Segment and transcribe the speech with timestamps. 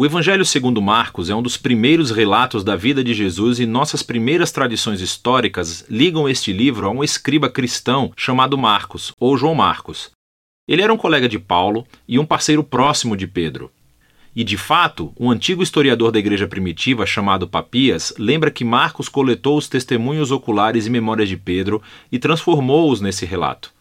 [0.00, 4.00] O Evangelho segundo Marcos é um dos primeiros relatos da vida de Jesus e nossas
[4.00, 10.12] primeiras tradições históricas ligam este livro a um escriba cristão chamado Marcos, ou João Marcos.
[10.68, 13.72] Ele era um colega de Paulo e um parceiro próximo de Pedro.
[14.36, 19.58] E de fato, um antigo historiador da igreja primitiva chamado Papias lembra que Marcos coletou
[19.58, 23.72] os testemunhos oculares e memórias de Pedro e transformou-os nesse relato.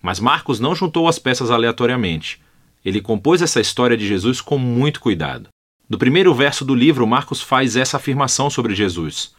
[0.00, 2.40] Mas Marcos não juntou as peças aleatoriamente.
[2.84, 5.48] Ele compôs essa história de Jesus com muito cuidado.
[5.88, 9.34] No primeiro verso do livro, Marcos faz essa afirmação sobre Jesus.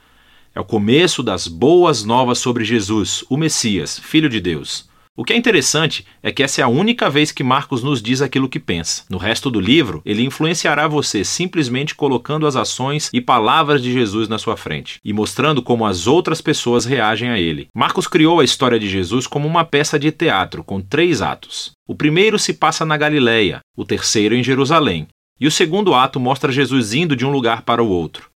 [0.53, 4.89] É o começo das boas novas sobre Jesus, o Messias, Filho de Deus.
[5.15, 8.21] O que é interessante é que essa é a única vez que Marcos nos diz
[8.21, 9.03] aquilo que pensa.
[9.09, 14.29] No resto do livro, ele influenciará você simplesmente colocando as ações e palavras de Jesus
[14.29, 17.67] na sua frente e mostrando como as outras pessoas reagem a ele.
[17.75, 21.71] Marcos criou a história de Jesus como uma peça de teatro com três atos.
[21.91, 26.49] O primeiro se passa na Galileia, o terceiro em Jerusalém, e o segundo ato mostra
[26.49, 28.29] Jesus indo de um lugar para o outro.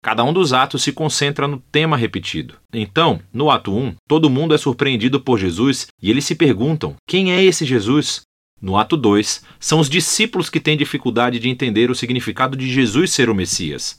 [0.00, 2.54] Cada um dos atos se concentra no tema repetido.
[2.72, 7.32] Então, no ato 1, todo mundo é surpreendido por Jesus e eles se perguntam: quem
[7.32, 8.20] é esse Jesus?
[8.62, 13.10] No ato 2, são os discípulos que têm dificuldade de entender o significado de Jesus
[13.10, 13.96] ser o Messias.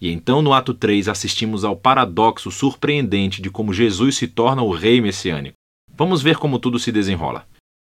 [0.00, 4.70] E então, no ato 3, assistimos ao paradoxo surpreendente de como Jesus se torna o
[4.70, 5.56] rei messiânico.
[5.92, 7.44] Vamos ver como tudo se desenrola.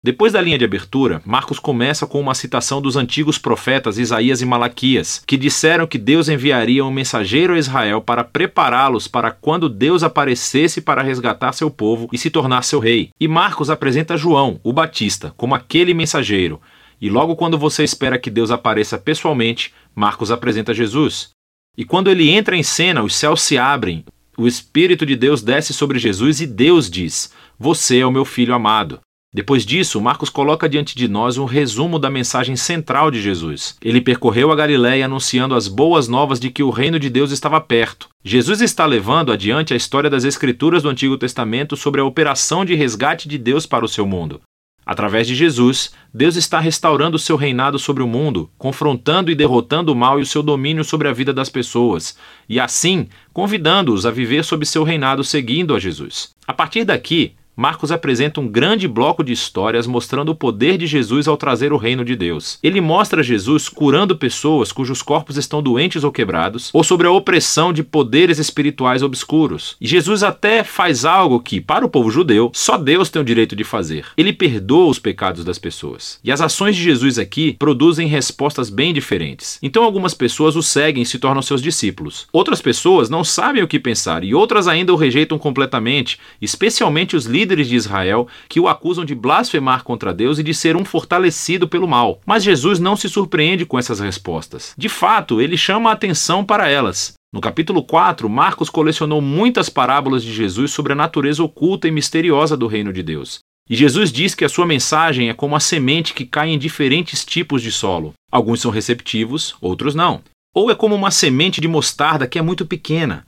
[0.08, 4.46] Depois da linha de abertura, Marcos começa com uma citação dos antigos profetas Isaías e
[4.46, 10.04] Malaquias, que disseram que Deus enviaria um mensageiro a Israel para prepará-los para quando Deus
[10.04, 13.10] aparecesse para resgatar seu povo e se tornar seu rei.
[13.20, 16.62] E Marcos apresenta João, o Batista, como aquele mensageiro.
[17.02, 21.32] E logo quando você espera que Deus apareça pessoalmente, Marcos apresenta Jesus.
[21.78, 24.06] E quando ele entra em cena, os céus se abrem,
[24.38, 28.54] o Espírito de Deus desce sobre Jesus e Deus diz: Você é o meu filho
[28.54, 29.02] amado.
[29.34, 33.76] Depois disso, Marcos coloca diante de nós um resumo da mensagem central de Jesus.
[33.82, 37.60] Ele percorreu a Galiléia anunciando as boas novas de que o reino de Deus estava
[37.60, 38.08] perto.
[38.24, 42.74] Jesus está levando adiante a história das Escrituras do Antigo Testamento sobre a operação de
[42.74, 44.42] resgate de Deus para o seu mundo.
[44.88, 49.92] Através de Jesus, Deus está restaurando o seu reinado sobre o mundo, confrontando e derrotando
[49.92, 52.18] o mal e o seu domínio sobre a vida das pessoas,
[52.48, 56.30] e assim convidando-os a viver sob seu reinado seguindo a Jesus.
[56.48, 61.28] A partir daqui, Marcos apresenta um grande bloco de histórias mostrando o poder de Jesus
[61.28, 62.60] ao trazer o reino de Deus.
[62.62, 67.74] Ele mostra Jesus curando pessoas cujos corpos estão doentes ou quebrados, ou sobre a opressão
[67.74, 69.76] de poderes espirituais obscuros.
[69.82, 73.56] E Jesus até faz algo que, para o povo judeu, só Deus tem o direito
[73.56, 74.06] de fazer.
[74.16, 76.20] Ele perdoa os pecados das pessoas.
[76.24, 79.58] E as ações de Jesus aqui produzem respostas bem diferentes.
[79.64, 82.28] Então algumas pessoas o seguem e se tornam seus discípulos.
[82.32, 87.26] Outras pessoas não sabem o que pensar e outras ainda o rejeitam completamente, especialmente os
[87.26, 90.84] líderes líderes de Israel que o acusam de blasfemar contra Deus e de ser um
[90.84, 92.20] fortalecido pelo mal.
[92.26, 94.74] Mas Jesus não se surpreende com essas respostas.
[94.78, 97.14] De fato, ele chama a atenção para elas.
[97.34, 102.58] No capítulo 4, Marcos colecionou muitas parábolas de Jesus sobre a natureza oculta e misteriosa
[102.58, 103.40] do reino de Deus.
[103.70, 107.26] E Jesus diz que a sua mensagem é como a semente que cai em diferentes
[107.26, 108.14] tipos de solo.
[108.32, 110.22] Alguns são receptivos, outros não.
[110.56, 113.26] Ou é como uma semente de mostarda que é muito pequena.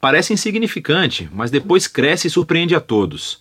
[0.00, 3.40] Parece insignificante, mas depois cresce e surpreende a todos.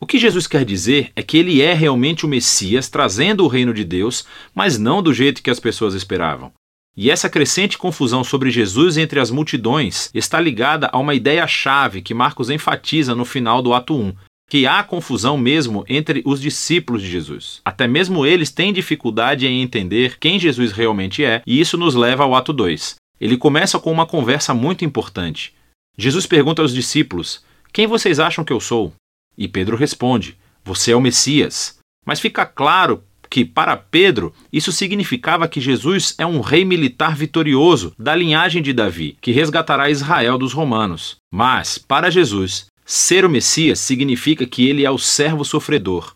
[0.00, 3.74] O que Jesus quer dizer é que ele é realmente o Messias trazendo o reino
[3.74, 4.24] de Deus,
[4.54, 6.50] mas não do jeito que as pessoas esperavam.
[6.96, 12.14] E essa crescente confusão sobre Jesus entre as multidões está ligada a uma ideia-chave que
[12.14, 14.14] Marcos enfatiza no final do ato 1,
[14.48, 17.60] que há confusão mesmo entre os discípulos de Jesus.
[17.62, 22.24] Até mesmo eles têm dificuldade em entender quem Jesus realmente é, e isso nos leva
[22.24, 22.96] ao ato 2.
[23.20, 25.52] Ele começa com uma conversa muito importante.
[25.96, 28.94] Jesus pergunta aos discípulos: Quem vocês acham que eu sou?
[29.40, 31.78] E Pedro responde: Você é o Messias.
[32.06, 37.94] Mas fica claro que, para Pedro, isso significava que Jesus é um rei militar vitorioso
[37.98, 41.16] da linhagem de Davi, que resgatará Israel dos romanos.
[41.32, 46.14] Mas, para Jesus, ser o Messias significa que ele é o servo sofredor,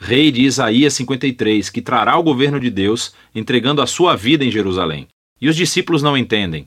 [0.00, 4.50] rei de Isaías 53, que trará o governo de Deus, entregando a sua vida em
[4.50, 5.06] Jerusalém.
[5.40, 6.66] E os discípulos não entendem.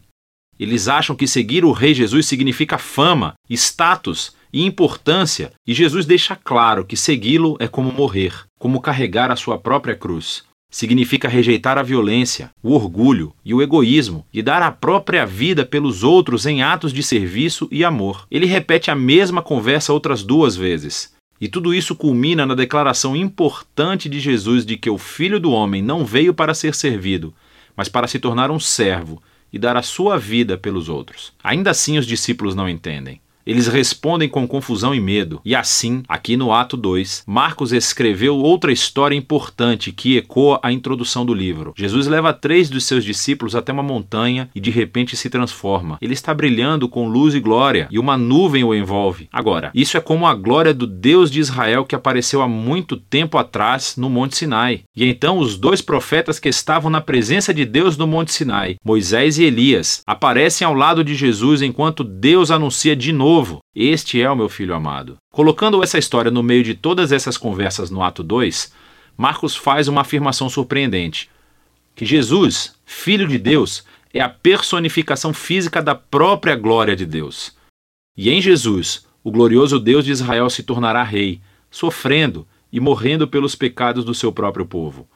[0.59, 6.35] Eles acham que seguir o rei Jesus significa fama, status e importância, e Jesus deixa
[6.35, 10.43] claro que segui-lo é como morrer, como carregar a sua própria cruz.
[10.69, 16.03] Significa rejeitar a violência, o orgulho e o egoísmo e dar a própria vida pelos
[16.03, 18.27] outros em atos de serviço e amor.
[18.29, 21.15] Ele repete a mesma conversa outras duas vezes.
[21.39, 25.81] E tudo isso culmina na declaração importante de Jesus de que o Filho do Homem
[25.81, 27.33] não veio para ser servido,
[27.75, 29.21] mas para se tornar um servo
[29.53, 31.31] e dar a sua vida pelos outros.
[31.43, 33.21] Ainda assim, os discípulos não entendem.
[33.47, 35.39] Eles respondem com confusão e medo.
[35.45, 41.25] E assim, aqui no ato 2, Marcos escreveu outra história importante que ecoa a introdução
[41.25, 41.73] do livro.
[41.77, 45.97] Jesus leva três dos seus discípulos até uma montanha e de repente se transforma.
[46.01, 49.29] Ele está brilhando com luz e glória e uma nuvem o envolve.
[49.31, 53.37] Agora, isso é como a glória do Deus de Israel que apareceu há muito tempo
[53.37, 54.81] atrás no Monte Sinai.
[54.93, 59.37] E então os dois profetas que estavam na presença de Deus no Monte Sinai, Moisés
[59.37, 63.36] e Elias, aparecem ao lado de Jesus enquanto Deus anuncia de novo:
[63.75, 65.17] Este é o meu filho amado.
[65.31, 68.71] Colocando essa história no meio de todas essas conversas no ato 2,
[69.15, 71.29] Marcos faz uma afirmação surpreendente:
[71.95, 77.55] que Jesus, filho de Deus, é a personificação física da própria glória de Deus.
[78.15, 83.55] E em Jesus, o glorioso Deus de Israel se tornará rei, sofrendo e morrendo pelos
[83.55, 85.07] pecados do seu próprio povo.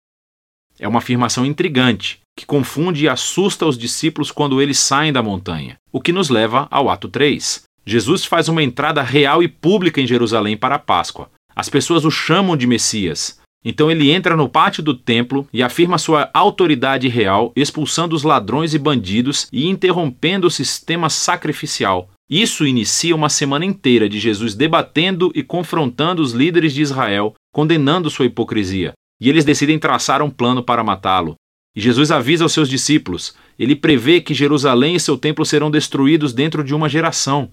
[0.79, 5.77] É uma afirmação intrigante, que confunde e assusta os discípulos quando eles saem da montanha,
[5.91, 7.63] o que nos leva ao ato 3.
[7.85, 11.29] Jesus faz uma entrada real e pública em Jerusalém para a Páscoa.
[11.55, 13.39] As pessoas o chamam de Messias.
[13.63, 18.73] Então ele entra no pátio do templo e afirma sua autoridade real, expulsando os ladrões
[18.73, 22.09] e bandidos e interrompendo o sistema sacrificial.
[22.29, 28.09] Isso inicia uma semana inteira de Jesus debatendo e confrontando os líderes de Israel, condenando
[28.09, 28.93] sua hipocrisia.
[29.19, 31.35] E eles decidem traçar um plano para matá-lo.
[31.75, 33.35] E Jesus avisa aos seus discípulos.
[33.59, 37.51] Ele prevê que Jerusalém e seu templo serão destruídos dentro de uma geração.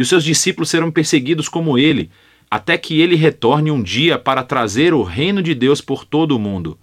[0.00, 2.10] E os seus discípulos serão perseguidos como ele,
[2.50, 6.38] até que ele retorne um dia para trazer o reino de Deus por todo o
[6.38, 6.78] mundo.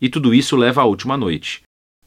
[0.00, 1.60] E tudo isso leva à última noite,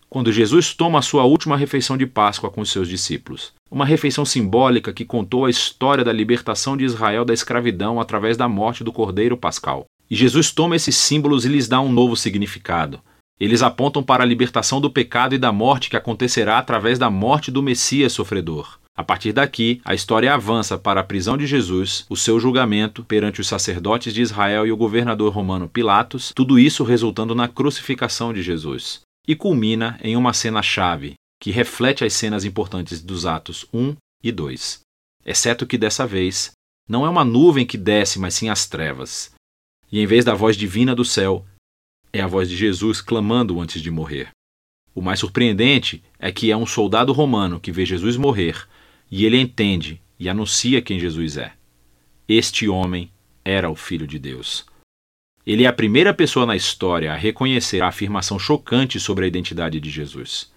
[0.09, 3.53] quando Jesus toma a sua última refeição de Páscoa com os seus discípulos.
[3.69, 8.49] Uma refeição simbólica que contou a história da libertação de Israel da escravidão através da
[8.49, 9.85] morte do Cordeiro Pascal.
[10.09, 12.99] E Jesus toma esses símbolos e lhes dá um novo significado.
[13.39, 17.51] Eles apontam para a libertação do pecado e da morte que acontecerá através da morte
[17.51, 18.79] do Messias sofredor.
[18.99, 23.39] A partir daqui, a história avança para a prisão de Jesus, o seu julgamento perante
[23.39, 28.43] os sacerdotes de Israel e o governador romano Pilatos, tudo isso resultando na crucificação de
[28.43, 28.99] Jesus.
[29.25, 34.81] E culmina em uma cena-chave, que reflete as cenas importantes dos Atos 1 e 2.
[35.25, 36.51] Exceto que dessa vez,
[36.85, 39.31] não é uma nuvem que desce, mas sim as trevas.
[39.89, 41.45] E em vez da voz divina do céu,
[42.11, 44.31] é a voz de Jesus clamando antes de morrer.
[44.93, 48.67] O mais surpreendente é que é um soldado romano que vê Jesus morrer
[49.11, 51.53] e ele entende e anuncia quem Jesus é.
[52.27, 53.11] Este homem
[53.43, 54.65] era o Filho de Deus.
[55.45, 59.79] Ele é a primeira pessoa na história a reconhecer a afirmação chocante sobre a identidade
[59.79, 60.51] de Jesus,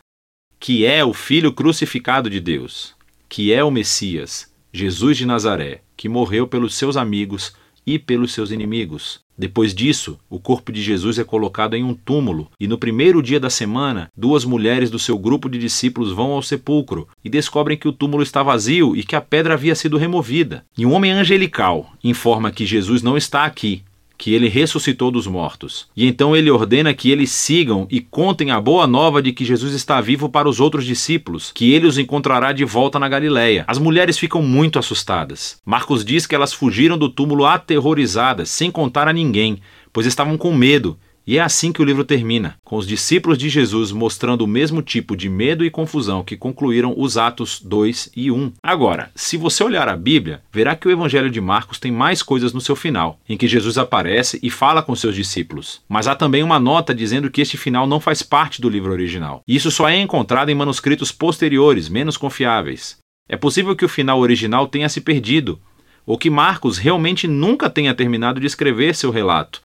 [0.61, 2.95] que é o Filho crucificado de Deus,
[3.29, 7.55] que é o Messias, Jesus de Nazaré, que morreu pelos seus amigos
[7.87, 9.22] e pelos seus inimigos.
[9.37, 13.41] Depois disso, o corpo de Jesus é colocado em um túmulo, e no primeiro dia
[13.41, 17.89] da semana, duas mulheres do seu grupo de discípulos vão ao sepulcro e descobrem que
[17.89, 20.65] o túmulo está vazio e que a pedra havia sido removida.
[20.77, 23.83] E um homem angelical informa que Jesus não está aqui,
[24.23, 25.89] que ele ressuscitou dos mortos.
[25.97, 29.75] E então ele ordena que eles sigam e contem a boa nova de que Jesus
[29.75, 33.65] está vivo para os outros discípulos, que ele os encontrará de volta na Galiléia.
[33.67, 35.61] As mulheres ficam muito assustadas.
[35.67, 39.59] Marcos diz que elas fugiram do túmulo aterrorizadas, sem contar a ninguém,
[39.93, 40.97] pois estavam com medo
[41.27, 44.83] e é assim que o livro termina, com os discípulos de Jesus mostrando o mesmo
[44.83, 48.53] tipo de medo e confusão que concluíram os Atos 2 e 1.
[48.63, 52.53] Agora, se você olhar a Bíblia, verá que o Evangelho de Marcos tem mais coisas
[52.53, 55.81] no seu final, em que Jesus aparece e fala com seus discípulos.
[55.89, 59.43] Mas há também uma nota dizendo que este final não faz parte do livro original.
[59.47, 62.99] Isso só é encontrado em manuscritos posteriores, menos confiáveis.
[63.29, 65.61] É possível que o final original tenha se perdido,
[66.05, 69.61] ou que Marcos realmente nunca tenha terminado de escrever seu relato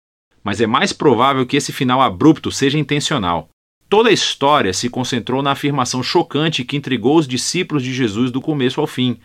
[0.43, 3.49] mas é mais provável que esse final abrupto seja intencional.
[3.89, 8.41] Toda a história se concentrou na afirmação chocante que intrigou os discípulos de Jesus do
[8.41, 9.19] começo ao fim: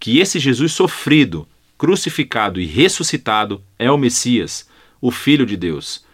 [0.00, 1.46] que esse Jesus sofrido,
[1.78, 4.68] crucificado e ressuscitado é o Messias,
[5.00, 6.04] o Filho de Deus.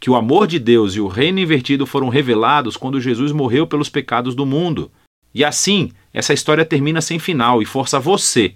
[0.00, 3.88] Que o amor de Deus e o reino invertido foram revelados quando Jesus morreu pelos
[3.88, 4.90] pecados do mundo.
[5.34, 8.54] E assim, essa história termina sem final e força você,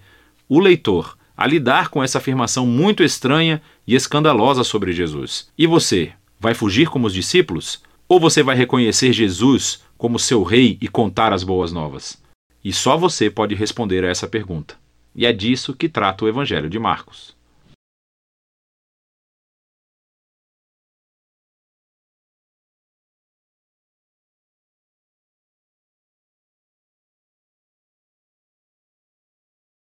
[0.48, 5.48] o leitor, a lidar com essa afirmação muito estranha e escandalosa sobre Jesus.
[5.56, 7.82] E você, vai fugir como os discípulos?
[8.08, 12.20] Ou você vai reconhecer Jesus como seu rei e contar as boas novas?
[12.64, 14.76] E só você pode responder a essa pergunta.
[15.14, 17.35] E é disso que trata o Evangelho de Marcos.